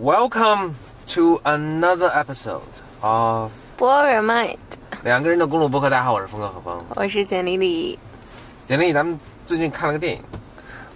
[0.00, 0.74] Welcome
[1.08, 2.62] to another episode
[3.02, 3.50] of
[5.04, 5.90] 两个人的公路博客。
[5.90, 6.82] 大家好，我是峰哥何峰。
[6.96, 7.98] 我是简丽丽。
[8.66, 10.24] 简丽丽，咱们最近看了个电影，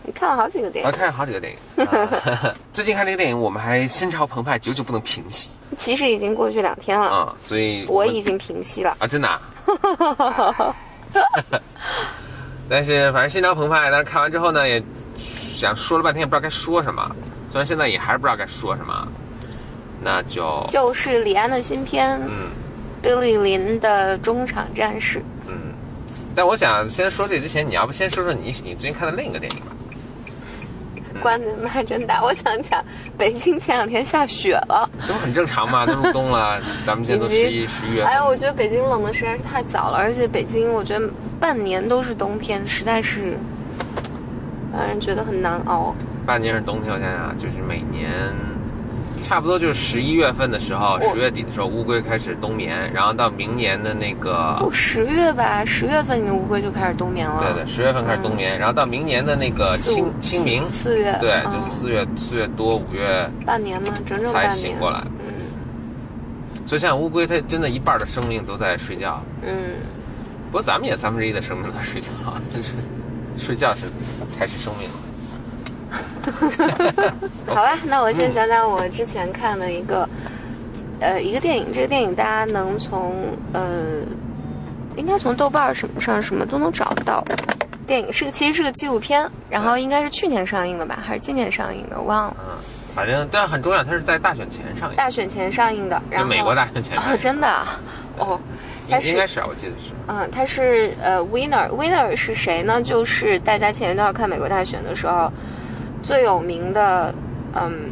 [0.02, 1.84] 你看了好几个电影，我看了好几个电影。
[1.84, 7.36] 啊 最近看这个电影，我们还心潮澎湃，久久不能平息其实已经过去两天了，啊！
[7.42, 8.96] 所以们我已经平息了。
[8.98, 10.74] 啊，真的、啊。
[12.66, 14.82] 但是反正心潮澎湃，但是看完之后呢，也
[15.18, 17.14] 想说了半天，也不知道该说什么。
[17.56, 19.08] 虽然现在也还是不知道该说什么，
[20.04, 22.50] 那就就是李安的新片嗯
[23.06, 25.20] 《Billy 林的中场战士》。
[25.48, 25.72] 嗯。
[26.34, 29.72] 但我想先说这之前，你要不先说说你你最近看的另一个电影吧？
[31.22, 32.84] 关的麦真大，我想讲，
[33.16, 38.06] 北京前两天下雪了，这不很正常吗，都入冬了， 咱们现在都十一、十一月份。
[38.06, 41.08] 哎呀，我觉得北京冷的实在是太早了，而且北京我觉得
[41.40, 43.38] 半年都是冬天，实在是
[44.76, 45.94] 让人觉得很难熬。
[46.26, 48.10] 半年是冬天，我想想，就是每年
[49.22, 57.42] 差不多就是十一月份的时候，十月底的时候，乌龟开始冬眠，然后到明年的那个不，十月吧，十月份你的乌龟就开始冬眠了。
[57.54, 64.56] 对对，十月份开始冬眠，然后到明年的那个清清明，四月，对，嗯就四月四月多五月半年嘛，整整才半年。
[64.56, 65.00] 醒过来。
[65.04, 65.34] 嗯
[66.68, 69.22] 所以像乌龟，它真的一半的生命都在睡觉。
[69.46, 69.54] 嗯，
[70.50, 72.08] 不过咱们也三分之一的生命都在睡觉，
[72.52, 72.72] 真 是
[73.38, 73.82] 睡觉是
[74.28, 74.88] 才是生命。
[77.46, 80.08] 好吧，那我先讲讲我之前看的一个，
[81.00, 81.72] 呃，一个电影。
[81.72, 83.14] 这个电影大家能从
[83.52, 84.02] 呃，
[84.96, 87.24] 应该从豆瓣儿什么上什么都能找到。
[87.86, 92.36] 电影是个其实是个纪录片，然后应该是去年上映的吧，还是今年上映的，我忘了。
[92.40, 92.56] 嗯，
[92.96, 97.80] 反正但是很重要，它是在大选前上映，大选前上映的，然后就美国大选前上哦，真的啊，
[98.18, 98.40] 哦，
[98.88, 99.92] 它是应应该是啊，我记得是。
[100.06, 102.80] 嗯，他是呃，winner，winner 是谁呢？
[102.82, 105.30] 就是大家前一段看美国大选的时候
[106.02, 107.14] 最有名的，
[107.54, 107.90] 嗯，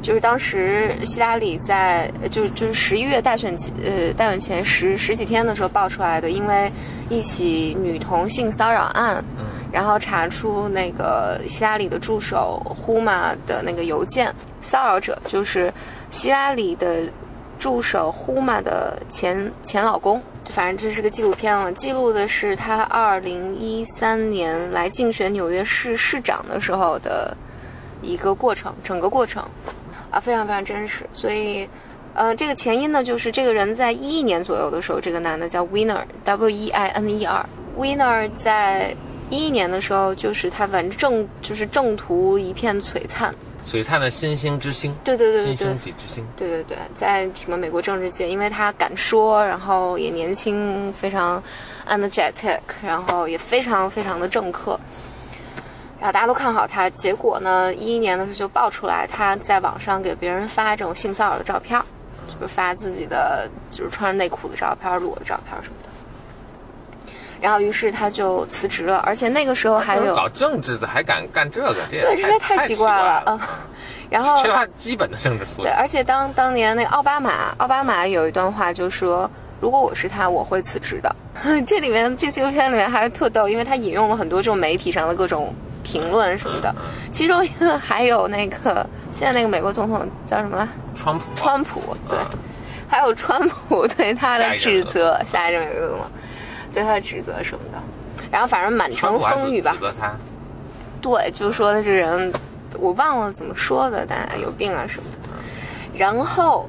[0.00, 6.72] 就是当时希拉里在就就是十一月大选前呃大选前十十几天的时候爆出来的，因为
[7.10, 15.72] 一起女童性骚扰案，嗯然后查出那个希拉里的助手呼玛的那个邮件，骚扰者就是
[16.10, 17.02] 希拉里的
[17.58, 20.22] 助手呼玛的前前老公。
[20.50, 27.34] 反正这是个纪录片了，记录的是他二零一三年来竞选纽约市市长的时候的
[28.02, 29.42] 一个过程，整个过程
[30.10, 31.04] 啊，非常非常真实。
[31.14, 31.66] 所以，
[32.12, 38.94] 呃，这个前因呢，就是这个人在一一年左右的时候，这个男的叫 Winner，W E I N E R，Winner 在
[39.30, 45.78] 一一年的时候，就是他反正正就是正途一片璀璨，璀璨的新星之星，对对对对对新升。
[45.78, 46.24] 起之星。
[46.36, 51.42] 对对对，在什么美国政治界，因为他敢说，然后也年轻，非常
[51.88, 54.78] energetic，然后也非常非常的政客，
[55.98, 56.90] 然后大家都看好他。
[56.90, 61.80] 结果呢，一一年的时候就爆出来，他在网上给别人发这种性骚扰的照片，
[62.28, 65.88] 就是发自己的就是穿着内裤的照片、裸的照片什么的。
[67.44, 73.48] 然后，于是他就辞职了，而且那个时候还有搞政治的还敢干这个，这也对，这也太奇怪了了啊。
[74.08, 81.16] 然后缺乏基本的政治素养对，而且当当年那个奥巴马，奥巴马有一段话就说，如果我是他，我会辞职的。
[81.66, 86.74] 这里面这纪录片里面还特逗，因为他引用了很多这种媒体上的各种评论什么的，
[87.12, 90.66] 其中一个还有那个现在那个美国总统叫什么？
[90.96, 92.24] 川普啊，川普，对，啊
[92.88, 96.06] 还有川普对他的指责，下一任美国总统
[96.74, 97.78] 对他的指责什么的。
[98.30, 100.14] 然后反正满城风雨吧指，责他，
[101.00, 102.32] 对，就说他这人，
[102.78, 105.18] 我忘了怎么说的，但有病啊什么的。
[105.96, 106.68] 然后，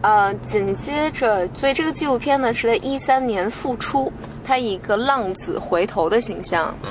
[0.00, 4.10] 呃，紧接着，所以这个纪录片呢是在一三年复出，
[4.42, 6.90] 他以一个浪子回头的形象，嗯，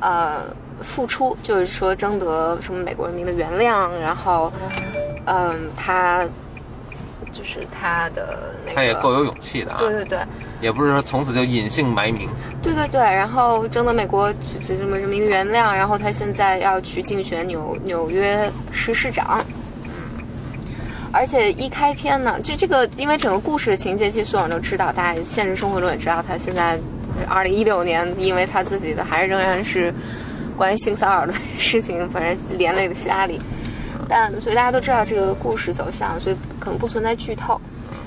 [0.00, 0.44] 呃，
[0.82, 4.50] 复出，就是说征得什么美国人民的原谅，然后，
[5.26, 6.24] 嗯、他
[7.32, 10.18] 就是他的那个，他也够有勇气的啊，对对对，
[10.60, 12.28] 也不是说从此就隐姓埋名。
[12.62, 19.44] 对对对，然后征得美国这这什么人民原谅，然后他现在要去竞选纽纽约市市长。
[21.14, 26.78] 而且一开篇呢，就这个，因为整个故事的情节，其实所有人都知道，大家现实生活中也知道，他现在
[27.28, 29.92] 二零一六年，因为他自己的还是仍然是
[30.56, 33.38] 关于性骚扰的事情，反正连累了希拉里。
[34.12, 37.58] 但所以大家都知道这个故事走向，所以可能不存在剧透。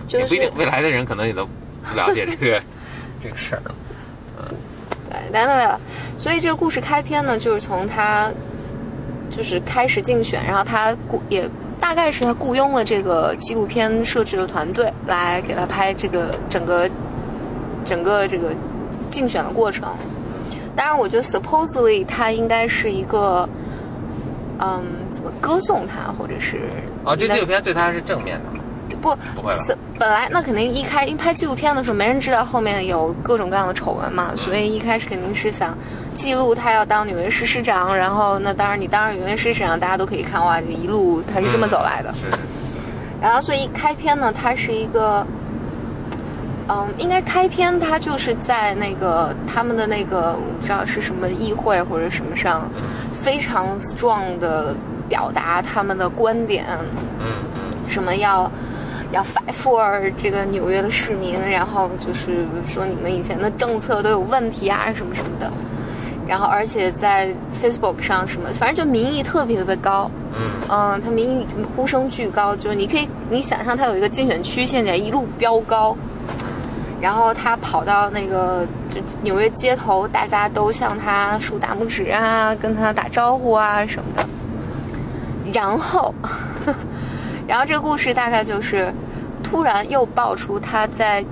[0.06, 2.62] 就是不一定，未来的人可能也都不了解这个
[3.24, 3.62] 这个事儿。
[4.38, 4.46] 嗯
[5.10, 5.80] 对，但对了，
[6.16, 8.32] 所以这个故事开篇呢，就是从他
[9.32, 11.50] 就是开始竞选，然后他雇也
[11.80, 16.88] 大概是他雇佣了这个纪录片摄制的团队来给他拍这个整个
[17.84, 18.52] 整个这个
[19.10, 19.90] 竞选的过程。
[20.76, 23.50] 当然，我觉得 supposedly 他应该是一个
[24.60, 26.58] 嗯，怎么歌颂他，或者是
[27.04, 28.46] 哦，这纪录片对他是正面的。
[29.02, 29.60] 不不会吧
[29.98, 35.76] 本来那肯定一开一拍纪录片的时候，没人知道后面有各种各样的丑闻嘛，所以一开始肯定是想
[36.14, 42.14] 记录他要当纽约市市长，然后那当然你当上纽约市市长，大家都可以看哇，这一路他是这么走来的。
[42.14, 42.38] 是是是，
[43.22, 45.26] 然后所以一开篇呢，他是一个，
[46.68, 52.68] 嗯，应该开篇他就是在那个他们的那个我不知道是什么议会或者什么上，
[53.14, 54.76] 非常 strong 的
[55.08, 56.66] 表达他们的观点，
[57.20, 57.62] 嗯嗯。
[57.88, 58.52] 什么要
[59.12, 65.52] 要 fight for 这个纽约的市民，然后就是说你们以前的政策都有问题啊什么什么的，
[66.28, 67.30] 然后而且在
[67.62, 70.10] Facebook 上什么，反正就民意特别特别高。
[70.34, 70.50] 嗯。
[70.68, 71.46] 嗯，他民意
[71.76, 75.96] 呼声巨高，就是你可以你想象他有一个竞选区，现在一路飙高，
[77.06, 84.28] 然后他跑到那个就纽约街头，大家都向他竖大拇指啊，跟他打招呼啊什么的。
[85.54, 86.12] 然后，
[87.48, 88.92] 然后这个故事大概就是，
[89.44, 91.24] 突然又爆出他在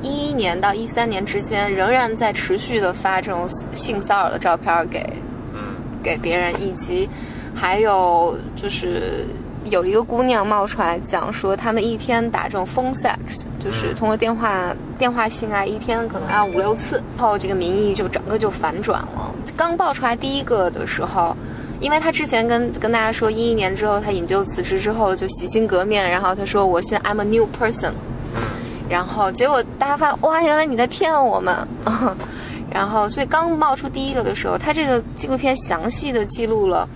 [0.00, 5.04] 一一年到一三年之间，仍然在持续的发这种性骚扰的照片给
[5.52, 5.60] 嗯
[6.02, 7.06] 给别人，以及
[7.54, 9.26] 还有就是
[9.64, 19.34] 有一个姑娘冒出来讲说，他们一天打这种 phone sex，就是通过电话电话性爱，一天可能要五六次，然后这个民意就整个就反转了。
[19.56, 21.36] 刚爆出来第一个的时候。
[21.80, 27.92] 因为他之前跟跟大家说，一一年之后他引咎辞职之后就洗心革面，然后他说我现在 I'm a new person，
[28.36, 28.42] 嗯
[28.86, 31.56] 然后结果大家发现哇，原来你在骗我们。
[32.70, 36.86] 然后，所以刚冒出第一个的时候，他这个纪录片详细的记录了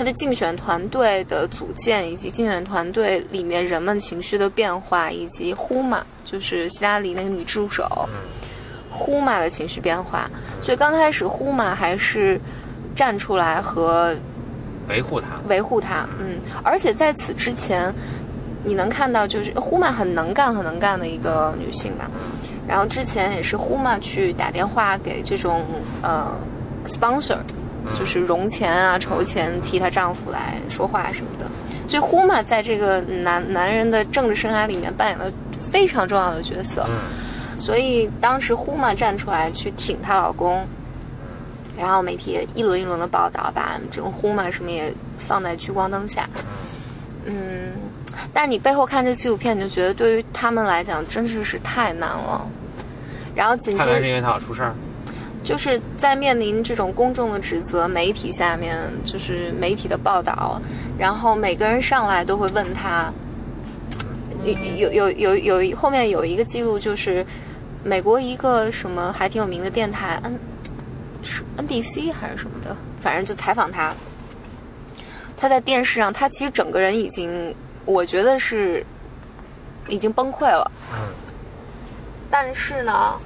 [0.00, 8.14] 他的竞选团队的组建，以及竞选团队里面人们情绪的变化，以及呼玛，就是希拉里那个女助手，嗯
[8.90, 10.30] 呼玛的情绪变化。
[10.62, 12.40] 所以刚开始呼玛还是
[12.94, 14.16] 站出来和
[14.88, 15.26] 维护他。
[15.50, 17.94] 维护他，嗯，而且在此之前，
[18.64, 22.10] 你能看到就是呼玛很能干、很能干的一个女性吧，
[22.66, 25.62] 然后之前也是呼玛去打电话给这种
[26.00, 26.34] 呃
[26.86, 27.36] sponsor，
[27.94, 31.46] 就是融钱啊、筹钱替她丈夫来说话什么的，
[31.88, 35.30] 所以呼玛在这个男男人的政治生涯里面扮演了
[35.70, 36.96] 非常重要的角色，嗯
[37.58, 40.66] 所以当时呼玛站出来去挺她老公，
[41.76, 46.26] 然后媒体也一轮一轮的报道，把这种呼玛什么也放在聚光灯下。
[47.26, 47.74] 嗯，
[48.32, 52.48] 但是你背后看这纪录片，你就觉得对于他们来讲真是是太难了。
[53.34, 54.74] 然后紧接看来是因为他要出事儿。
[55.42, 60.60] 就是在面临这种公众的指责，媒体下面就是媒体的报道，
[60.98, 63.12] 然后每个人上来都会问他，
[64.44, 67.24] 有有有有有后面有一个记录，就是
[67.82, 70.38] 美国一个什么还挺有名的电台 N
[71.22, 73.94] 是 NBC 还是什么的，反正就采访他，
[75.36, 77.54] 他在电视上，他其实整个人已经，
[77.86, 78.84] 我觉得是
[79.88, 80.98] 已经崩溃了，嗯，
[82.30, 83.18] 但是呢，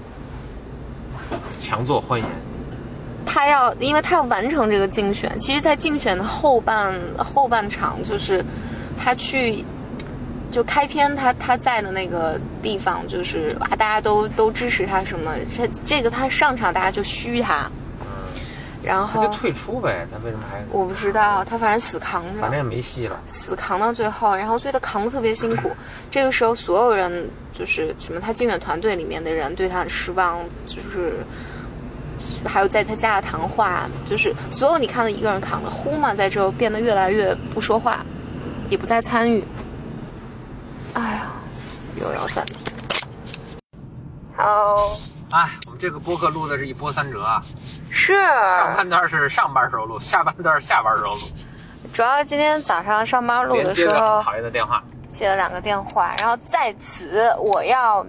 [1.58, 2.28] 强作欢颜。
[3.26, 5.36] 他要，因为他要完成这个竞选。
[5.38, 8.44] 其实，在竞选的后半后半场，就是
[8.98, 9.64] 他去
[10.50, 15.32] 就开篇他他在的那个地方，就是啊，大家都都支持他什么？
[15.56, 17.68] 这这个他上场，大家就嘘他，
[18.84, 20.62] 然他后就退出呗，他为什么还？
[20.70, 23.20] 我不知道，他反正死扛着，反正也没戏了。
[23.26, 25.70] 死扛到最后，然后所以他扛的特别辛苦。
[26.10, 31.24] 这个时候，所有人就是什么，他竞选团队里面的人对他很失望，就是
[32.44, 38.04] 还有在他家的谈话，就是所有你看到一个人扛着，呼嘛在之后变得越来越不说话，
[38.68, 39.42] 也不再参与。
[40.92, 41.32] 哎呀，
[41.96, 42.58] 又要暂停。
[44.36, 44.96] Hello，
[45.34, 47.42] 哎，我们这个播客录的是一波三折啊，
[47.90, 48.12] 是。
[48.56, 51.20] 上半段是上班时候录，下半段是下班时候录，
[51.92, 58.06] 主要今天早上上班录的时候很讨厌的电话，接了两个电话，然后在此我要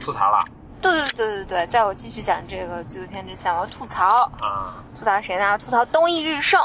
[0.00, 0.44] 吐槽了。
[0.82, 4.74] 对对对对对，在我继续讲这个纪录片之前，我要吐槽，啊。
[4.98, 5.56] 吐槽谁呢？
[5.58, 6.60] 吐槽东熠日盛，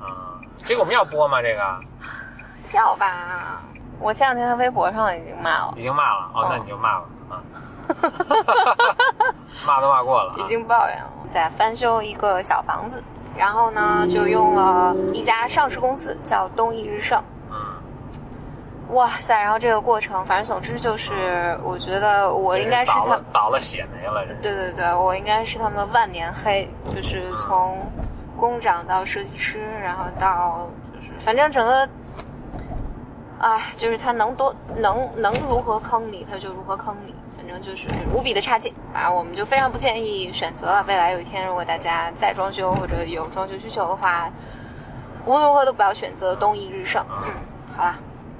[0.00, 0.40] 啊！
[0.64, 1.42] 这个我们要播吗？
[1.42, 1.80] 这个？
[2.72, 3.60] 要吧？
[3.98, 7.44] 我前两天在微博上已经骂了，已经骂了哦哦，那你就骂了啊，
[9.66, 13.02] 骂都骂过了啊已，经抱怨了，在翻修一个小房子，
[13.36, 17.22] 然后呢，就用了一家上市公司叫东易日盛。
[17.50, 17.56] 嗯，
[18.94, 19.40] 哇塞！
[19.40, 27.78] 然后这个过程，反正总之就是，我觉得我应该是他倒了，倒了血霉了，对对对，我应该是他们的万年黑，就是从
[28.36, 31.88] 工长到设计师，然后到就是反正整个，
[33.38, 37.21] 哎，就是他能多能能如何坑你，他就如何坑你，反
[37.52, 38.74] 正就是无比的差劲。
[38.92, 40.84] 反正我们就非常不建议选择了。
[40.88, 44.30] 未来有一天，如果大家再装修或者有装修需求的话，
[45.26, 47.04] 无论如何都不要选择东一日盛。
[47.24, 47.32] 嗯，
[47.76, 47.94] 好了，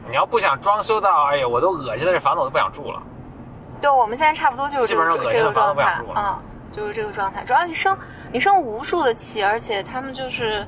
[0.08, 3.02] 你要不想装修到，哎呀，我都恶心的这房子我都不想住了。
[3.80, 6.40] 对，我们现在差不多就是这个这个状态啊、
[6.72, 7.44] 就是这个状态。
[7.44, 7.96] 主要你生
[8.32, 10.66] 你生无数的气，而且他们就是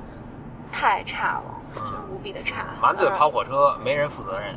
[0.72, 1.42] 太差了，
[1.74, 1.80] 就
[2.12, 2.62] 无比的差。
[2.62, 4.56] 嗯满嘴嗯跑火车，没人负责任。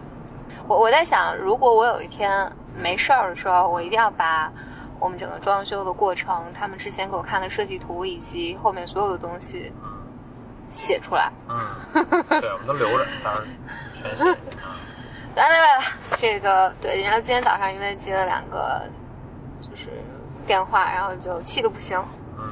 [0.68, 4.52] 我我在想，如果我有一天没事儿的时候，我一定要把
[5.00, 9.72] 我们整个装修的过程，他们之前给我看的设计图以及后面所有的东西
[10.70, 11.32] 写出来。
[11.48, 12.04] 嗯，
[12.42, 13.44] 对，我们都留着，当然
[14.02, 14.28] 全信。
[15.36, 15.86] 来来来，
[16.18, 18.82] 这个对，然后今天早上因为接了两个
[19.62, 19.90] 就是
[20.48, 22.04] 电话，然后就气的不行，
[22.40, 22.44] 嗯，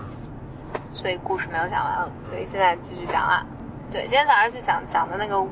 [0.94, 3.44] 所以故事没有讲完，所以现在继续讲了。
[3.90, 5.44] 对，今天早上就讲讲的那个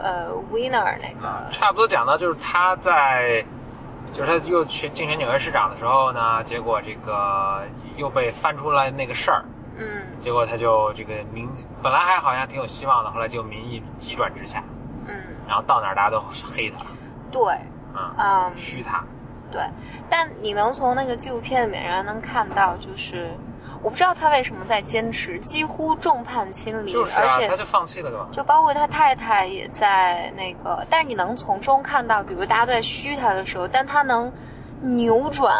[0.00, 3.44] 呃 winner 那个，差不多讲到就是他在，
[4.12, 7.62] 就是他又去竞选纽约市长的时候呢，结果这个
[7.96, 9.44] 又被翻出来那个事儿，
[9.76, 10.06] 嗯。
[10.18, 11.48] 结果他就这个民
[11.82, 14.62] 本来还好像挺有希望的，后来就民意急转直下，
[15.06, 15.14] 嗯，
[15.48, 16.22] 然后到哪儿大家都
[16.54, 16.84] 黑他，
[17.30, 17.42] 对，
[17.94, 18.52] 嗯，嗯。
[18.56, 19.02] 虚他，
[19.50, 19.60] 对，
[20.08, 23.32] 但你能从那个纪录片里面然后能看到，就是
[23.82, 28.26] 我不知道他为什么在坚持，几乎众叛亲离，就是啊，而且他就放弃了对吧？
[28.30, 34.32] 就包括他太太也在那个，但是你能从中看到，比如大家都在嘘他的时候，但他能
[34.80, 35.52] 扭转，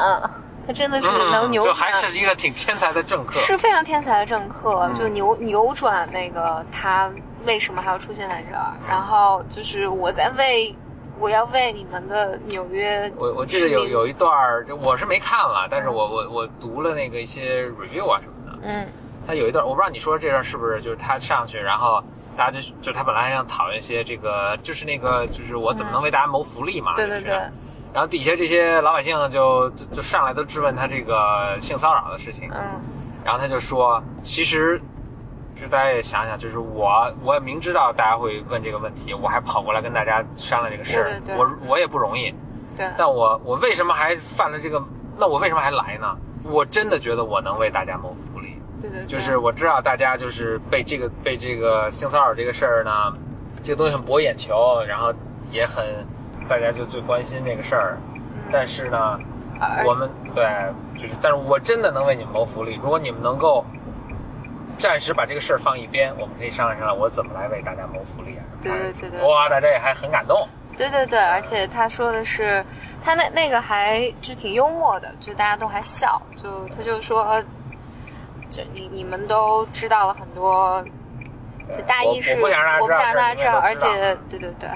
[0.66, 4.94] 他真的是能扭嗯就，还是一个挺天才的政客，是非常天才的政客，嗯。
[4.94, 7.11] 就扭扭转那个他
[7.44, 8.88] 为什么还要出现在这儿，嗯。
[8.88, 10.75] 然后就是我在为
[11.23, 18.87] 我要为你们的纽约我我记得有有一段儿，就我是没看了，但是我我我读了那个一些 review 啊什么的，嗯。
[19.25, 22.02] 他有一段我不知道你说这段是不是就是他上去，然后
[22.37, 27.35] 大家就就他本来还想讨论一些这个就是那个就是我怎么能为大家谋福利嘛，就是对对对，
[27.95, 32.61] 然后底下这些老百姓就就就上来都质问他这个性骚扰的事情，嗯。
[33.25, 34.83] 然后他就说，其实，
[35.62, 36.90] 就大家也想想，就是我
[37.23, 42.35] 我也明知道大家会问这个问题，我还跑过来跟大家商量这个事儿，我我也不容易，
[42.76, 44.83] 对，但我我为什么还犯了这个？
[45.16, 46.16] 那我为什么还来呢？
[46.42, 52.90] 我真的觉得我能为大家谋福利，对对对，就是我知道大家就是被这个被这个性骚扰这个事儿呢，
[53.62, 55.14] 这个东西很博眼球，然后
[55.52, 55.85] 也很
[56.49, 57.99] 大家就最关心这个事儿，
[58.50, 59.16] 但是呢，
[59.87, 60.45] 我们对，
[61.00, 62.81] 就是，但是我真的能为你们谋福利。
[62.83, 63.64] 如果你们能够
[64.82, 68.42] 暂时把这个事儿放一边，我们可以商量商量，我怎么来为大家谋福利啊？
[68.60, 70.48] 对对对对哇，大家也还很感动。
[70.76, 72.64] 对对对，而且他说的是，
[73.00, 77.40] 他那那个还就挺幽默的，就大家都还笑，就他就说，
[78.50, 80.84] 就你你们都知道了很多，
[81.68, 82.48] 对就大意是我
[82.80, 84.68] 我不想让大家知道，而且对对对，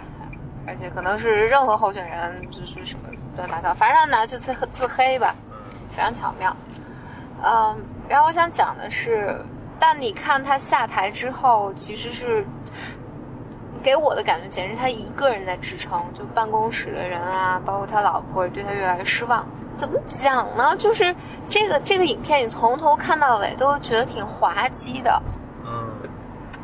[0.68, 5.34] 而且可能是任何候选人就是什么乱七八糟，反正呢就自自黑吧，
[5.90, 6.56] 非常巧妙。
[7.42, 9.36] 嗯，然后我想讲的是，
[9.78, 12.44] 但你看他下台之后，其实是
[13.82, 19.46] 给我的感觉，简直他一个人在支撑，就办公室的人啊，包括他老婆也对他越来越失望。
[19.76, 20.74] 怎么讲呢？
[20.78, 21.14] 就是
[21.50, 25.22] 这个这个影片，你从头看到尾都觉得挺滑稽的，
[25.66, 26.08] 嗯，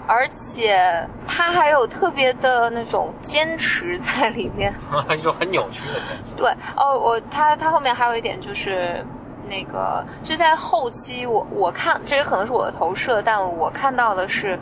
[0.06, 4.74] 而且他还有特别的那种坚持在里面。
[5.14, 6.34] 一种很扭曲的坚持。
[6.34, 9.04] 对哦，我他他后面还有一点就是
[9.52, 14.58] 那个就在后期我，我看这也可能是我的投射，但我看到的是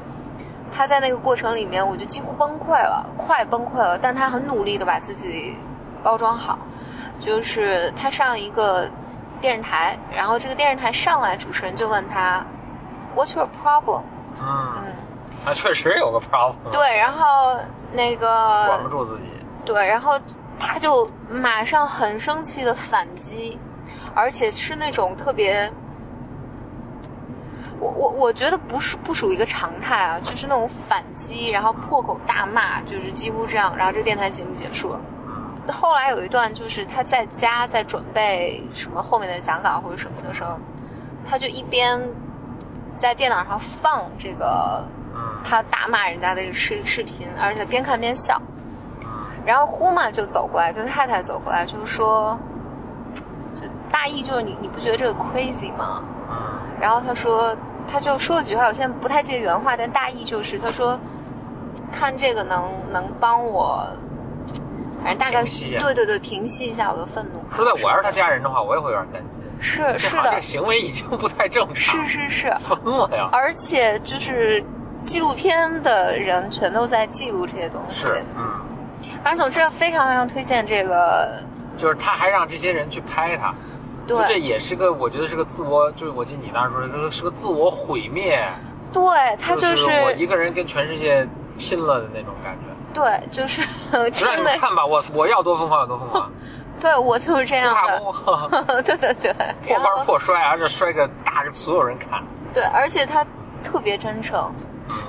[0.73, 5.57] 他在那个过程里面，我就几乎崩溃了，快崩溃了，但他很努力的把自己
[6.03, 6.59] 包装好，
[7.21, 8.89] 就是他上一个
[9.41, 12.45] 电视台，然后这个电视台上来，主持人就问他
[13.15, 14.03] What's your problem？
[14.43, 14.95] 嗯，嗯，
[15.45, 17.57] 他确实有个 problem，，对，然后
[17.93, 19.25] 那个管不住自己。
[19.65, 20.19] 对，然后
[20.59, 23.59] 他就马上很生气的反击，
[24.15, 25.71] 而且是那种特别，
[27.79, 35.01] 我我我觉得不是不属于一个常态啊，就是那种反击，然后破口大骂，就是几乎这样，然后这个电台节目结束了。
[35.69, 40.59] 后来有一段就是他在家在准备什么后面的讲稿或者什么的时候，
[41.29, 42.01] 他就一边
[42.97, 44.85] 在电脑上放这个
[45.45, 48.41] 他大骂人家的视视频，而且边看边笑。
[49.47, 52.39] 然后呼嘛就走过来，就太太走过来，就是说，
[54.01, 56.03] 大意就是你你不觉得这个 crazy 吗？
[56.31, 56.37] 嗯
[56.81, 57.55] 然后他说，
[57.87, 60.99] 他就说了几句话，我现在不太记得原话，但大意就是他说，
[61.93, 63.87] 看这个能能帮我，
[65.05, 67.55] 反正大概对对对，平息一下我的愤怒。
[67.55, 69.39] 说在我要是他家人的话，我也会有点担心。
[69.61, 73.29] 是是的这个，行为已经不太正常，是是是， 疯了呀！
[73.31, 74.65] 而且就是
[75.05, 78.07] 纪录片的人全都在记录这些东西。
[78.07, 78.43] 是，嗯，
[79.23, 81.43] 反正总之非常非常推荐这个，
[81.77, 83.53] 就是他还让这些人去拍他，
[84.07, 88.43] 对就这也是个，我觉得是个自我，就是我记得你当时说的，是个自我毁灭。
[88.93, 89.03] 对
[89.41, 91.25] 他就是我一个人跟全世界
[91.57, 92.67] 拼了的那种感觉。
[92.93, 96.33] 对，就是让真的，你们看吧，我我要多疯狂有多疯狂，
[96.81, 98.01] 对我就是这样的。
[98.83, 102.21] 对对对，破罐破摔，而且摔个大给所有人看。
[102.53, 103.25] 对，而且他
[103.63, 104.53] 特别真诚。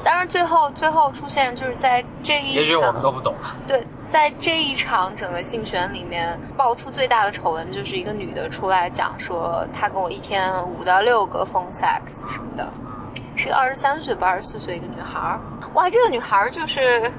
[0.03, 3.33] 当然，最后最后出现就是在这一场，也许我们都不懂。
[3.67, 12.67] 对，在这一场整个竞选里面爆出最大的丑闻，就是一个女的出来讲说，她跟我一天五到六个 phone sex 什么的，
[13.37, 15.39] 是个二十三岁不，二十四岁一个女孩儿。
[15.73, 17.09] 哇，这个女孩儿就是。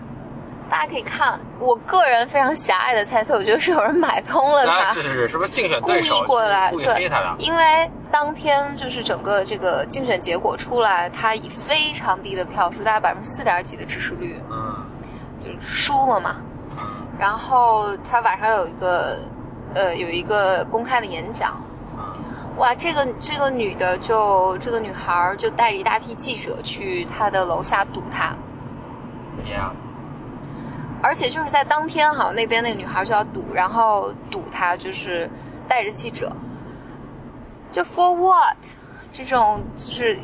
[0.71, 4.95] 大家可以看，我个人非常狭隘的猜测，我觉得是有人买通了啊，她。
[4.95, 14.75] 是是是，是不是竞选故意过来，故意对黑他的？，因为当天就是整个这个竞选结果出来，他以非常低的票数，大概百分之四点几的支持率，嗯
[15.39, 16.37] 就是输了嘛。
[17.19, 19.19] 然后他晚上有一个，
[19.75, 21.61] 呃，有一个公开的演讲，
[22.57, 28.35] 哇，这个这个女的就这个女孩就带着一大批记者去她的楼下堵她
[29.45, 29.71] ，，Yeah，
[31.03, 35.31] 而且就是在当天哈，那边那个女孩就要堵，然后堵她就是
[35.69, 36.31] 带着记者，
[37.71, 38.57] 就 for what？
[39.13, 40.19] 这种就是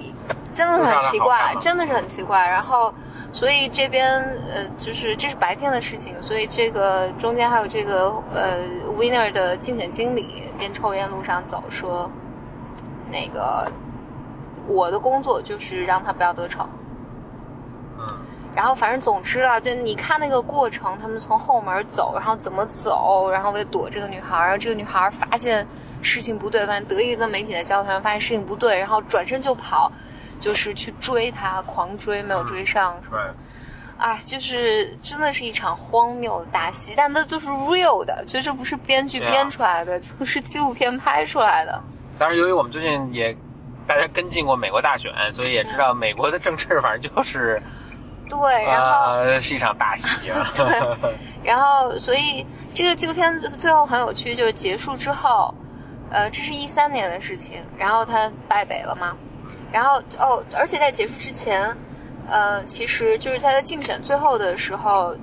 [0.54, 2.40] 真的是很奇怪真的是很奇怪。
[2.49, 2.92] 然后，
[3.32, 4.18] 所以这边
[4.52, 8.58] 呃，就是这是白天的事情，所以这个中间还有这个呃
[8.99, 12.11] winner 的竞选经理边抽烟路上走说，
[13.11, 13.70] 那个
[14.66, 16.68] 我的工作就是让他不要得逞。
[17.99, 18.04] 嗯
[18.56, 25.64] 然后反正总之啊，就你看那个过程，他们从后门走，然后怎么走，然后为躲这个女孩，然后这个女孩发现
[26.02, 29.92] 事情不对，发现得意跟媒体在交谈，发现事情不对，然后转身就跑，
[30.40, 33.35] 就是去追他，狂追，没有追上，是吧
[34.25, 41.83] 就是真的是一场荒谬的大戏，但那都是 real 的，就这不是编剧编出来的，这不是纪录片拍出来的。
[42.18, 43.37] 当然，由于我们最近也
[43.87, 47.61] 大家跟进过美国大选，所以也知道美国的政治反正就是
[48.30, 49.14] 对，然后。
[49.14, 50.52] 呃是一场大戏啊。
[51.42, 55.52] 然后，所以这个纪录片最最后很有趣，就是结束之后，
[56.10, 59.17] 呃，这是一三年的事情，然后他败北了嘛，
[59.73, 61.76] 然后哦，而且在结束之前，
[62.28, 65.15] 呃，其实就是在他竞选最后的时候，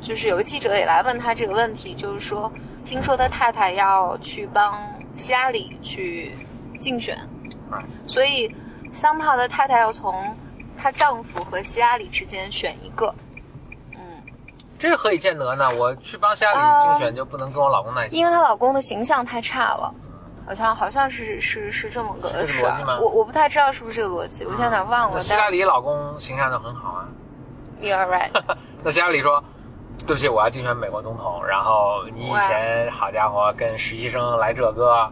[0.00, 2.50] 就是有个记者也来问他这个问题，就是说，
[2.84, 4.78] 听说他太太要去帮
[5.16, 6.36] 希拉里去
[6.78, 7.18] 竞选
[8.06, 8.54] 所以
[8.92, 10.36] 桑炮的太太要从
[10.76, 13.14] 她丈夫和希拉里之间选一个。
[14.78, 15.68] 这是何以见得呢？
[15.76, 18.16] 我去帮希拉啊里竞选就不能跟我老公在一起？
[18.16, 19.94] 因为她老公的形象太差了，
[20.46, 25.16] 好像好像是是是这么个是事儿我我不太知道是不是这个逻辑，我现在有点忘了。
[25.16, 27.08] 那希拉里老公形象就很好啊。
[27.80, 28.30] You're right，
[28.84, 29.42] 那希拉里说
[30.06, 31.42] ：“对不起，我要竞选美国总统。
[31.46, 35.10] 然后你以前好家伙跟实习生来这个，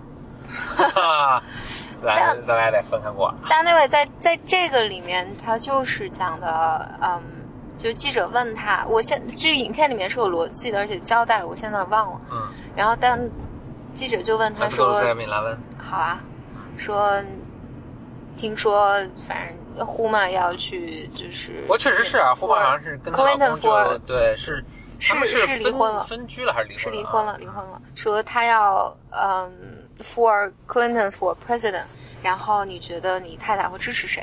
[0.76, 1.42] 哈哈，
[2.02, 3.32] 咱俩得分开过。
[3.48, 7.22] 但那位在在这个里面，他就是讲的，嗯，
[7.78, 12.20] 就记者问他，我现这个影片里面是有逻辑的，而且交代，我现在忘了。
[12.30, 12.42] 嗯，
[12.76, 13.18] 然后但
[13.98, 14.94] 记者就问他那说
[15.76, 16.20] 好啊，
[16.76, 17.20] 说
[18.36, 18.94] 听说
[19.26, 24.64] 反正呼曼要去，就是我确实是啊，呼曼好像是跟她老公就对是
[25.00, 26.78] 是是离婚了分居了还是离婚？
[26.78, 27.82] 是离婚了，离婚了。
[27.96, 29.52] 说他要嗯
[30.00, 31.82] ，for Clinton for president，
[32.22, 34.22] 然后你觉得你太太会支持谁？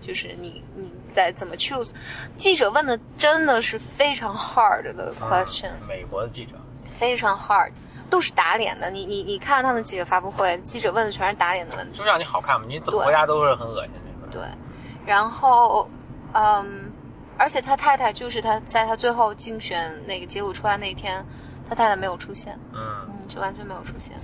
[0.00, 1.90] 就是你你在怎么 choose？
[2.36, 6.52] 记者问的真的是非常 hard 的 question，、嗯美国的记者，
[6.96, 7.72] 非常 hard，
[8.10, 8.90] 都是打脸的。
[8.90, 11.98] 你你你看他们记者发布会，记者问的全是打脸的问题。
[11.98, 13.92] 就让你好看嘛，你怎么回答都是很恶心。
[14.30, 14.42] 对，
[15.06, 15.88] 然后，
[16.32, 16.92] 嗯，
[17.38, 21.24] 而且他太太就是他在他最后竞选那个结果出来那一天，
[21.68, 24.16] 他太太没有出现，嗯，嗯，就完全没有出现。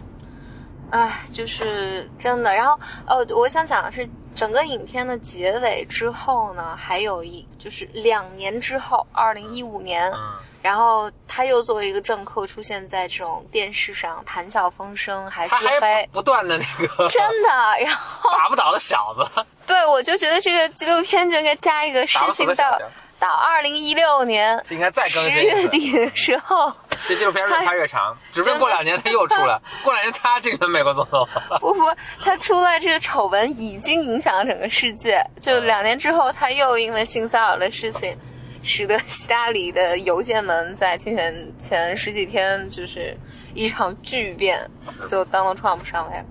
[0.90, 2.52] 唉，就是真的。
[2.54, 10.18] 然后，哦，我想讲的是，整个影片的结尾之后呢，还有一就是两年之后，二零一五年，嗯
[10.62, 17.48] 然后他又作为一个政客出现在这种电视上，谈笑风生，还自黑，不不断的那个真的。
[17.84, 22.80] 然后， 打不倒的小子， 对我就觉得这个纪录片就应该加一个事情到
[23.18, 25.62] 到二零一六年这应该再更十新一次。
[25.62, 26.72] 月底的时候，
[27.08, 31.28] 这纪录片越拍越长，指不定过两年他又出来，过两年他竞选美国总统。
[31.60, 31.80] 不不，
[32.22, 35.20] 他出来这个丑闻已经影响了整个世界。
[35.40, 38.16] 就两年之后，他又因为性骚扰的事情，
[38.62, 43.16] 使得希拉里的邮件门在竞选前十几天就是
[43.52, 44.70] 一场巨变，
[45.08, 46.24] 最后 Donald Trump 上位了。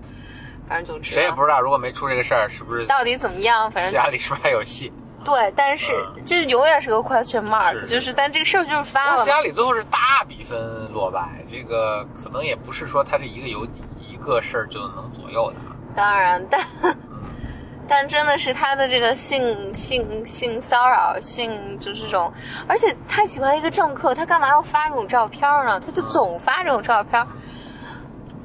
[0.68, 4.90] 反正总之啊，谁也不知道，如果没出这个事儿，是不是到底怎么样，反正希拉里是不是还有戏？
[5.24, 5.92] 对，但是
[6.24, 10.58] 这永远是个 question mark，是就是但这个事儿就是发了希拉里最后是大比分
[10.92, 13.66] 落败，这个可能也不是说他这一个有
[14.00, 15.56] 一个事儿就能左右的。
[15.94, 16.60] 当然，但
[17.88, 22.32] 但真的是他的这个性性性骚扰，性就是这种，
[22.66, 25.78] 而且他喜欢一个政客，他干嘛要发这种照片呢？
[25.80, 27.26] 他就总发这种照片，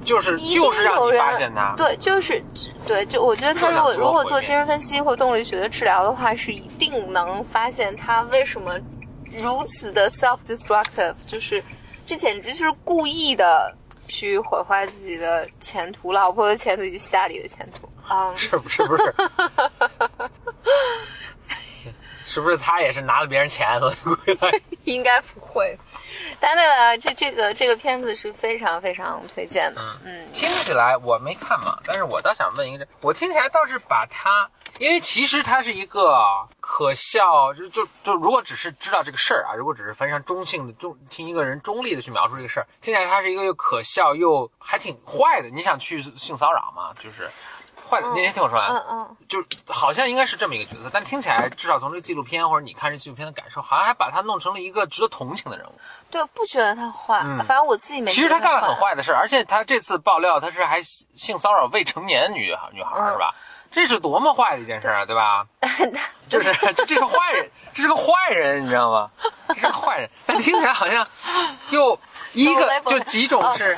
[0.08, 1.74] 就是就是让人发现他。
[1.76, 2.44] 对，就是
[2.88, 8.80] 对，就我觉得他如果如果做精神分析或动力学的治疗的话，是一定能发现他为什么
[9.32, 11.64] 如此的 self destructive，就是
[12.06, 13.76] 这简直就是故意的
[14.08, 17.88] 去毁坏自己的前途、老婆的前途以及希拉里的前途。
[18.08, 19.14] 啊，是不是不是？
[22.26, 24.62] 是不是他也是拿了别人钱所以归来？
[24.84, 25.78] 应该不会。
[26.40, 29.82] 但那个这这个这个片子是非常非常推荐的。
[30.04, 34.50] 嗯听起来我没看嘛，但是我倒想问一个，我听起来倒是把它，
[34.80, 36.16] 因为其实它是一个
[36.60, 45.50] 可笑，就就就如果只是知道这个事儿啊，如果只是非常中性的中听一个人中立的去描述这个事儿，听起来它是一个又可笑又还挺坏的。
[45.50, 46.94] 你想去性骚扰吗？
[47.00, 47.28] 就是
[47.88, 48.70] 坏的，你先听我说完。
[48.70, 55.74] 嗯嗯，就好像应该是这么一个角色，但听起来至少从这个纪录片或者你看这纪录片的感受，好像还把他弄成了一个值得同情的人物。
[56.10, 58.10] 对，不觉得他坏，嗯反正我自己没。
[58.10, 58.78] 其实他干了很。
[58.78, 63.34] 坏的事，而且他这次爆料他是还性骚扰未成年女女孩嗯是吧？
[63.72, 65.46] 这是多么坏的一件事啊，对吧？
[66.28, 69.10] 就是这这是坏人，这是个坏人，你知道吗？
[69.50, 71.08] 这是个坏人，但听起来好像
[71.70, 71.98] 又
[72.34, 73.78] 一个就几种是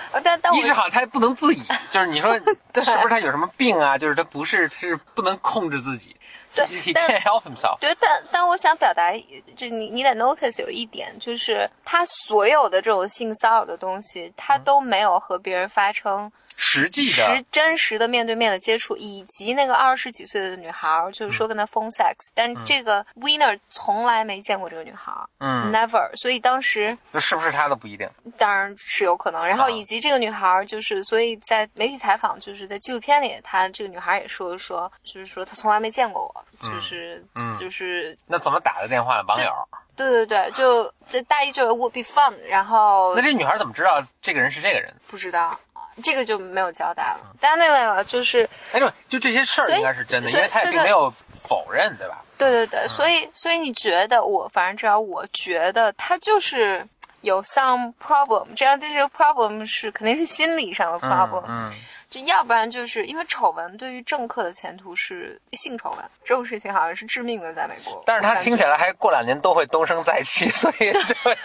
[0.54, 2.40] 一是好像他不能自已，就是你说
[2.74, 3.98] 他是不是他有什么病啊？
[3.98, 6.16] 就是他不是他是不能控制自己，
[6.56, 7.78] 对 he can't help himself。
[7.80, 9.12] 对，但但我想表达，
[9.56, 28.08] 就你你得 notice 有一点，就是他所有的这种性骚扰的东西，他都没有和别人发生实际的实，真实的面对面的接触，以及那个二十几岁的女孩儿，就是说跟她 phone sex，、但这个 winner 从来没见过这个女孩儿、嗯，n e v e r 所以当时那是不是他的不一定。
[28.38, 29.48] 当然是有可能。
[29.48, 39.22] 然后啊以及这个女孩儿，就是所以在媒体采访，就是在纪录片里，她这个女孩儿也说说，就是说她从来没见过我，就是、嗯就是那怎么打的电话？
[39.22, 39.50] 网友？
[39.96, 44.94] 对对对，就这大意就是 would be fun，然后那这女孩怎么知道这个人是这个人？
[45.08, 45.60] 不知道啊
[46.00, 47.20] 这个就没有交代了。
[47.40, 52.24] 但那位了，就是哎，对，就这些事儿应该是真的，因为他也并没有否认，对吧？
[52.38, 56.86] 对对对，所以所以你觉得我，反正只要我觉得他就是
[57.22, 61.74] 有 some problem，这样这个 problem 是肯定是心理上的 problem，、嗯，
[62.10, 68.02] 就要不然就是因为丑闻对于政客的前途是性丑闻这种事情好像是致命的，在美国。
[68.06, 71.38] 但是他听起来还过两年都会东升再起， 所以这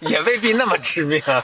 [0.00, 1.40] 也未必那么致命啊。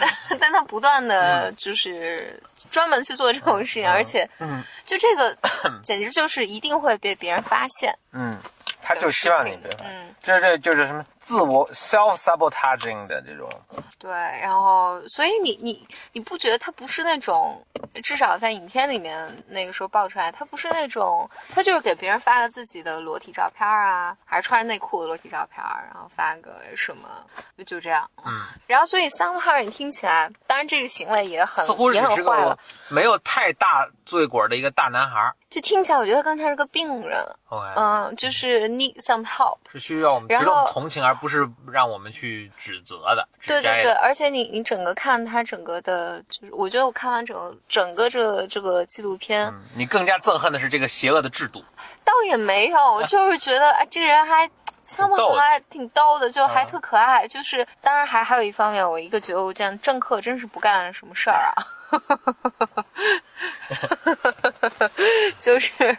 [0.40, 5.36] 但他不断的就是专门去做这种事情，而且嗯就这个
[5.82, 7.94] 简直就是一定会被别人发现。
[8.12, 8.38] 嗯，
[8.82, 13.48] 他就希望你别发嗯，这这就是什么自我 self sabotaging 的这种，
[13.96, 17.64] 对，然后所以你你你不觉得他不是那种，
[18.02, 27.08] 至少在影片里面那个时候爆出来，他不是那种，他就是给别人发个自己的裸体照片啊，还是穿着内裤的裸体照片，然后发个什么，
[27.56, 28.10] 就就这样。
[28.26, 32.58] 嗯，然后所以 somehow 你听起来，当然这个行为也很似乎是很坏了，
[32.88, 35.36] 没有太大罪过的一个大男孩儿。
[35.52, 39.58] 就听起来我觉得刚才是个病人，OK，嗯，就是 need some help。
[39.70, 43.28] 是需要我们值然后同情，而不是让我们去指责的。
[43.46, 51.62] 对对对，而且你你整个看他整个的，就是我觉得我看完整个整个这个这个纪录片，嗯，你更加憎恨的是这个邪恶的制度。
[52.02, 54.50] 倒也没有，我就是觉得哎，这个人还。
[54.84, 57.26] 参谋逗的还挺逗的，就还嗯特可爱。
[57.26, 61.64] 就是，当然还还有一方面，我一个觉得我这样政客真是不干什么事儿啊，
[65.38, 65.96] 就是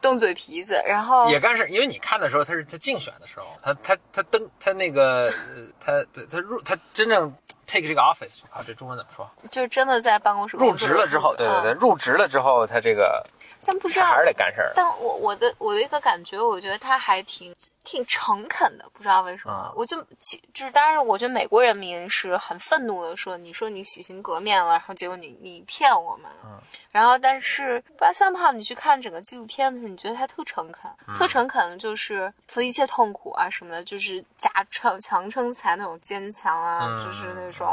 [0.00, 0.80] 动嘴皮子。
[0.86, 5.32] 然后也干事，因为你看的时候，他是他竞选的时候，他他他登他那个
[5.80, 7.34] 他他他入他真正
[7.74, 9.28] take 这个 office 啊，这中文怎么说？
[9.50, 13.24] 就是真的在办公室入职了之后，对对对，嗯入职了之后，他这个
[13.66, 14.72] 但不知道还是得干事儿。
[14.76, 26.58] 但我我的我的一个感觉，我觉得他还挺挺诚恳的，不知道为什么，嗯我就其就是，当然，我觉得美国人民是很愤怒的，说你说你洗心革面了，然后结果你你骗我们，嗯
[26.92, 37.63] 然后但是不然三炮你去看整个纪录片的时候，你觉得他特诚恳，嗯特诚恳的就是和一切痛苦啊什么的，就是假撑强撑起来那种坚强啊，嗯就是那种。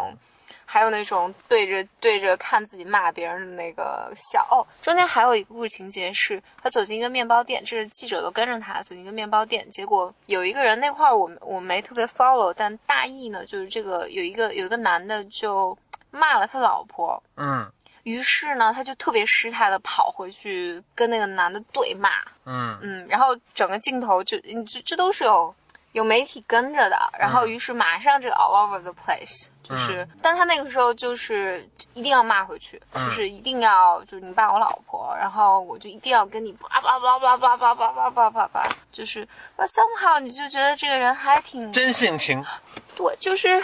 [0.66, 4.48] 还有那种对着对着看自己骂别人的那个笑。
[4.50, 15.78] 哦，中间还有一个故事情节是，他走进一个面包店，这是记者都跟着他走进一个面包店，结果有一个人那块儿我我没特别 follow，但大意呢就是这个有一个有一个男的就
[16.10, 17.70] 骂了他老婆，嗯。
[18.04, 22.10] 于是呢他就特别失态的跑回去跟那个男的对骂，
[22.46, 22.76] 嗯。
[22.82, 25.54] 嗯，然后整个镜头就你这这都是有
[25.94, 33.06] 有媒体跟着的，然后嗯于是马上这个 all over the place，就是，但他那个时候就是一定要骂回去，嗯。
[33.06, 39.28] 就是一定要就是你骂我老婆，然后我就一定要跟你叭叭叭叭叭叭叭叭叭叭叭，就是
[39.58, 42.44] 呃 somehow 你就觉得这个人还挺真性情，
[42.96, 43.62] 对，就是，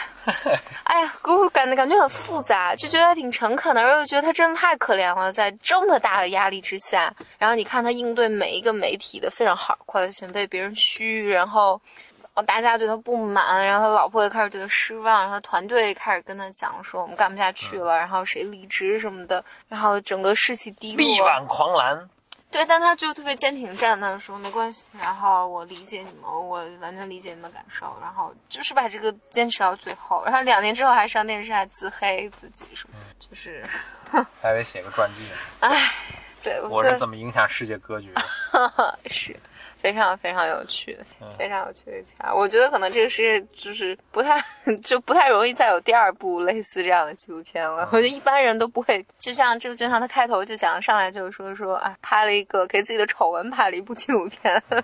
[0.84, 11.80] 哎呀，给我感感觉很复杂，就觉得他挺诚恳的，而又觉得他真的太可怜了，在这么大的压力之下，然后你看他应对每一个媒体的非常好快的全被别人虚，然后。
[12.38, 20.98] 哦，大家对他不满，然后他老婆也开始对他失望，然后团队开始跟他讲说我们干不下去了，然后谁离职什么的，然后整个士气低落。
[20.98, 22.08] 力挽狂澜。
[22.52, 33.66] 对，但他就特别坚挺站那说没关系，然后我理解你们，我完全理解你们的感受，然后就是把这个坚持到最后，然后两年之后还上电视还自黑自己什么，就是，
[34.42, 35.92] 还得写个传记，唉，
[36.44, 39.00] 对，我是怎么影响世界格局的？
[39.10, 39.36] 是
[39.88, 40.98] 非常非常有趣
[41.38, 42.34] 非常有趣的一家。
[42.34, 44.44] 我觉得可能这个世界就是不太
[44.84, 47.84] 就不太容易再有第二部类似这样的纪录片了。
[47.86, 54.62] 嗯我觉得一般人都不会，就像这个就像他开头就想上来就是说说啊，拍了一个给自己的丑闻拍了一部纪录片。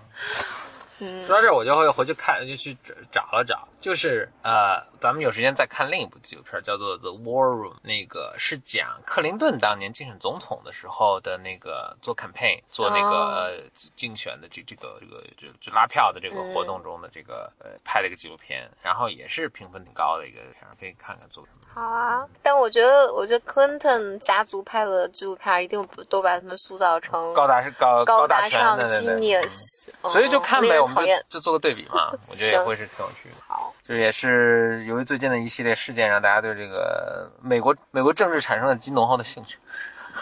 [1.03, 1.27] 嗯。
[1.27, 13.29] 说到这儿，我就会回去看，就去找找了找，就是呃，咱们有时间再看另一部纪录片，叫做《The War Room》，那个是讲克林顿当年竞选总统的时候的那个做 campaign 做那个、哦。
[13.33, 13.63] 呃
[13.95, 21.73] 竞选的这这个这个就就拉票的这个嗯活动中的这个、呃拍了一个纪录片，然后也是评分挺高的一个片儿，可以看看做什么。
[21.73, 31.23] 好啊，但我觉得，我觉得 Clinton 家族拍的纪录片一定不都把他们塑造成高大是高高大大上 genius，所以就看呗，我们就讨厌。
[31.27, 33.35] 就做个对比嘛，我觉得也会是挺有趣的。
[33.47, 39.57] 好，就也是由于最近的一系列事件，让大家对这个美国美国政治产生了极浓厚的兴趣。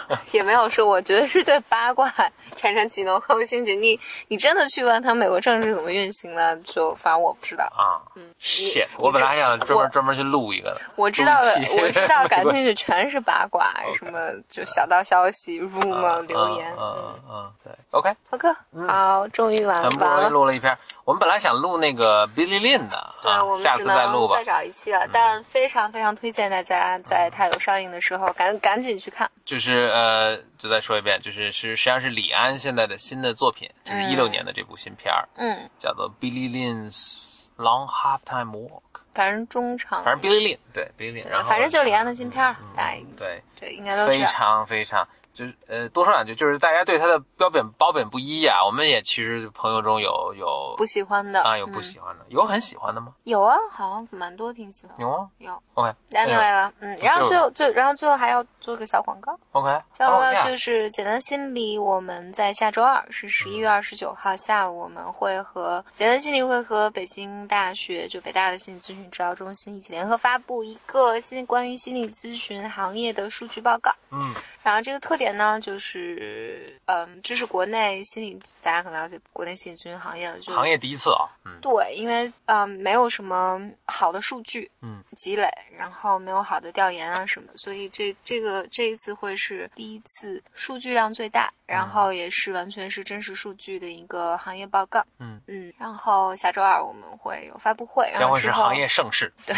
[0.31, 2.11] 也没有说，我觉得是对八卦
[2.55, 3.75] 产生极浓厚兴趣。
[3.75, 7.63] 你你真的去问他美国政治怎么运行的，就反正我不知道。
[7.75, 8.33] 啊，嗯！
[8.39, 10.81] 你我本来还想专门专门去录一个的。
[10.95, 16.73] 我知道的我知道， 感兴趣全是八卦，什么就小道消息、rumor 留言。
[16.77, 18.47] 嗯嗯嗯，对，OK，OK，
[18.87, 20.29] 好，终于完很不容易完了。
[20.29, 20.77] 录了一篇。
[21.03, 24.43] 我们本来想录那个 Billy Lin 的对，啊我，们下只次再录吧再。
[24.43, 29.29] 找一期了，但非常非常推荐大家在它有上映的时候赶赶紧去看。
[29.43, 38.81] 就是呃，就再说一遍，就是是实际上是李安现在的新的作品，就是嗯一六年的这部新片儿，嗯，叫做 Billy Lin's Long Halftime Walk。
[39.13, 43.41] 反正中长，反正 Billy Lin 对 Billy Lin，然后反正就李安的新片儿，大家对。
[43.59, 48.63] 对应该都是非常非常，就是呃，多说两句，就是大家对他的标本褒贬不一啊。
[48.65, 53.13] 我们也其实朋友中有有不喜欢的啊有不嗯喜欢的，有很喜欢的吗？
[53.23, 54.95] 有啊，好像蛮多挺喜欢。
[54.99, 73.91] 有啊有？OK 然后来了，嗯，然后最后最然后最后还要做个小广告，OK，小广告就是简单心理，我们在下周二是十一月二十九号下午，我们会和简单心理会和北京大学就北大的心理咨询指导中心一起联合发布一个新关于心理咨询行业的数据报告。
[74.11, 81.51] 嗯然后这个特点呢，就是嗯，这是国内心理大家可能了解国内心理咨询行业的，就行业第一次啊，嗯。
[81.61, 95.03] 对，因为嗯没有什么好的数据，嗯，积累，然后没有好的调研啊什么，所以这这个这一次会是第一次数据量最大，然后也是完全是真实数据的一个行业报告。
[95.19, 99.31] 嗯嗯，然后下周二我们会有发布会，然将后是行业盛世。
[99.45, 99.55] 对，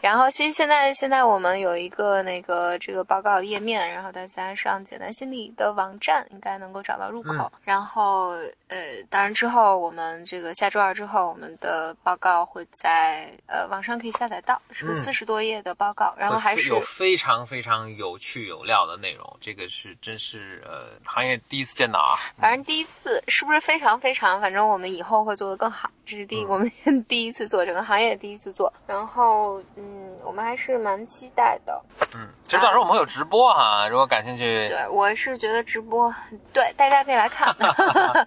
[0.00, 7.32] 然后其实现在现在我们有一个那个这个报告页面，然后大家上简单心理的网站应该能够找到入口。
[7.32, 8.30] 嗯然后
[8.68, 22.18] 呃，当然之后我们这个下周二之后，我们的报告会在呃网上可以下载到，是四十多页的报告，然后还是有非常非常有趣有料的内容，这个是真是呃行业第一次见到啊。
[22.38, 24.40] 反正第一次是不是非常非常？
[24.40, 26.70] 反正我们以后会做得更好，这是第一、嗯我们
[27.04, 28.72] 第一次做，整个行业第一次做。
[28.86, 31.82] 然后嗯，我们还是蛮期待的。
[32.14, 36.12] 嗯，其实到时候我们会有直播哈，如果感兴趣，对，我是觉得直播，
[36.52, 37.54] 对大家可以来看。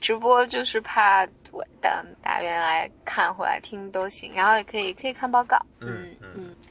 [0.00, 5.58] 直播就是怕对，但大家来看回来听都行，然后也可以可以看报告。
[5.80, 6.09] 嗯，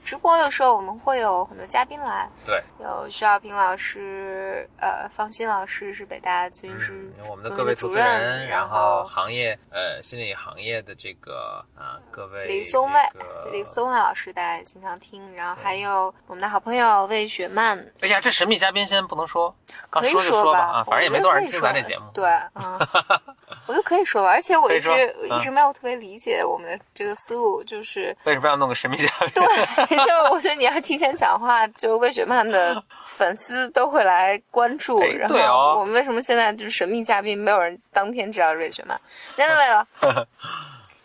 [0.09, 19.55] 直播的时候我们会有很多嘉宾来，对，有徐小平老师，呃，方欣老师是北大咨询师嗯，我们的各位主任，人，然然后行业呃心理行业的这个啊各位李松蔚这个，李松蔚老师大家也经常听，然后还有我们的好朋友魏雪曼，哎呀，这神秘嘉宾先不能说，
[19.91, 22.09] 啊可以说就说吧，啊，反正也没多少人听咱这节目。
[22.15, 22.79] 对， 嗯，
[23.69, 24.89] 我就可以说吧，而且我一直
[25.29, 29.29] 一直没有特别理解我们的这个思路，就是为什么要弄个神秘嘉宾？
[29.35, 29.45] 对，
[29.95, 38.99] 就是我觉得你要提前讲话，就魏雪曼的 粉丝都会来关注，哎然后我们为什么现在就是神秘嘉宾，没有人当天知道是魏雪曼？
[39.37, 40.25] 真的没有，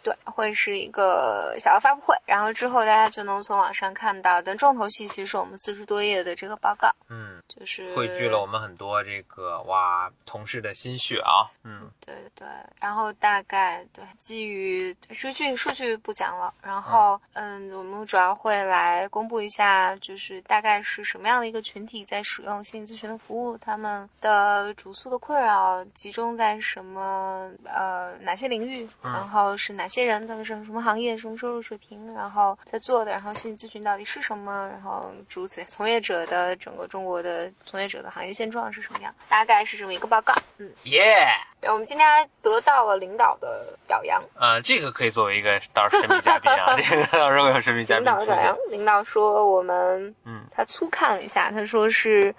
[0.02, 4.40] 对，会是一个小的发布会，然后之后大家就能从网上看到。
[4.40, 12.48] 但重头戏其实是我们四十多页的这个报告，嗯，就是汇聚了我们很多这个哇同事的心血啊，嗯，对对对，
[12.80, 37.33] 然后大概对基于数据数据不讲了，然后嗯，我们主要会来公布一下，就是大概是什么样的一个群体在使用心理咨询的服务，他们的主诉的困扰集中在什么呃哪些领域，然后是哪些人，他们是什么行业、什么收入水平，然后在做的，然后心理咨询到底是什么，然后诸如此，从业者的整个中国的
[37.64, 40.34] 从业者的行业现状是什么样，大概是这么一个报告。
[40.58, 41.26] 嗯，耶，
[41.62, 52.34] 我们今天还得到了领导的表扬，呃，这个可以作为一个到时候神秘嘉宾啊， 这个到时候有神秘嘉领宾出现导的表扬，，领导说我们，嗯，他粗看了一下，他说是，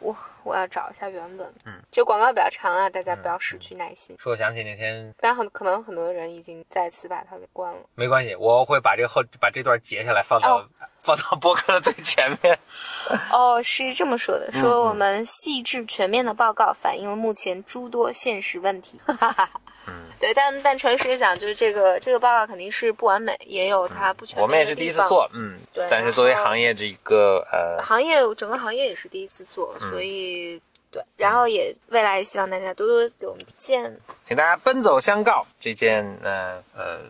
[0.00, 4.16] 我我要找一下原文，嗯，这广告比较长啊，大家不要失去耐心。
[4.18, 7.80] 说我想起那天但很可能很多人已经再次把它给关了。
[7.94, 10.68] 没关系，我会把这个后把这段截下来放到、哦
[11.08, 12.58] 放到播客的最前面。
[13.32, 19.00] 哦，是这么说的，嗯说我们细致全面的报告反映了目前诸多现实问题。
[19.06, 19.50] 哈哈哈。
[19.86, 24.74] 嗯，对，但但诚实地讲，就是这个这个报告肯定是不完美，也有它不全面我们也是。
[24.74, 33.98] 第一次做，嗯，对但是作为行业这一个呃，行业整个行业也是第一次做，嗯所以对，然后也未来希望大家多多给我们意见。
[34.26, 37.00] 请大家奔走相告这件呃呃，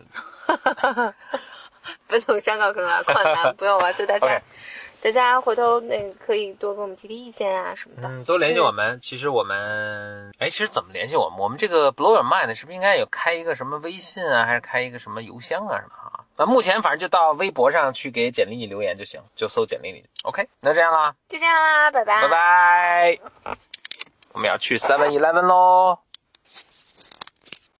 [2.07, 4.41] 奔走香港可能困难， 不用了，就大家
[5.01, 8.07] 大家回头那个可以多给我们提提意见啊什么的。
[8.07, 8.99] 嗯，多联系我们。
[9.01, 11.39] 其实我们，哎，其实怎么联系我们？
[11.39, 16.19] 我们这个 Blow Your Mind 是不是应该有开一个什么微信啊，还是开一个什么邮箱啊什么啊？
[16.35, 20.03] 那目前反正就到微博上去给简历里留言就行，就搜简历里。
[20.23, 23.19] OK，那这样啦，就这样啦，拜拜，拜拜。
[24.33, 25.97] 我们要去 Seven Eleven 喽。